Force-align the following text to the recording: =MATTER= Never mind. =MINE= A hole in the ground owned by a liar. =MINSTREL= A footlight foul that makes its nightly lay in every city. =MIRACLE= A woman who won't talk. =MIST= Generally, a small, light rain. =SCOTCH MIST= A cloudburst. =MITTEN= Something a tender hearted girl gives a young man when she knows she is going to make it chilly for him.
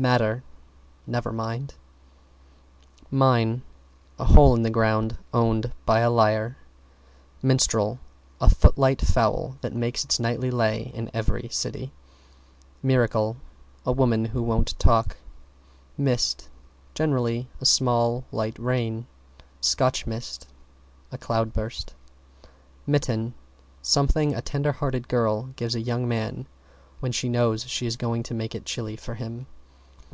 =MATTER= 0.00 0.44
Never 1.08 1.32
mind. 1.32 1.74
=MINE= 3.10 3.62
A 4.16 4.26
hole 4.26 4.54
in 4.54 4.62
the 4.62 4.70
ground 4.70 5.18
owned 5.34 5.72
by 5.86 5.98
a 5.98 6.08
liar. 6.08 6.56
=MINSTREL= 7.42 7.98
A 8.40 8.48
footlight 8.48 9.00
foul 9.00 9.58
that 9.60 9.74
makes 9.74 10.04
its 10.04 10.20
nightly 10.20 10.52
lay 10.52 10.92
in 10.94 11.10
every 11.12 11.48
city. 11.48 11.90
=MIRACLE= 12.80 13.38
A 13.84 13.90
woman 13.90 14.26
who 14.26 14.40
won't 14.40 14.78
talk. 14.78 15.16
=MIST= 15.96 16.48
Generally, 16.94 17.48
a 17.60 17.66
small, 17.66 18.22
light 18.30 18.56
rain. 18.56 19.08
=SCOTCH 19.60 20.06
MIST= 20.06 20.46
A 21.10 21.18
cloudburst. 21.18 21.92
=MITTEN= 22.86 23.34
Something 23.82 24.32
a 24.32 24.42
tender 24.42 24.70
hearted 24.70 25.08
girl 25.08 25.46
gives 25.56 25.74
a 25.74 25.80
young 25.80 26.06
man 26.06 26.46
when 27.00 27.10
she 27.10 27.28
knows 27.28 27.64
she 27.64 27.84
is 27.84 27.96
going 27.96 28.22
to 28.22 28.32
make 28.34 28.54
it 28.54 28.64
chilly 28.64 28.94
for 28.94 29.14
him. 29.14 29.46